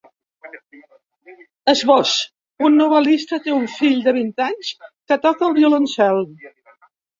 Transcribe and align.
Esbós: 1.73 2.13
Un 2.69 2.79
novel·lista 2.79 3.39
té 3.45 3.55
un 3.59 3.69
fill 3.75 4.01
de 4.09 4.15
vint 4.19 4.33
anys 4.49 4.73
que 4.85 5.21
toca 5.29 5.49
el 5.51 5.57
violoncel. 5.63 6.27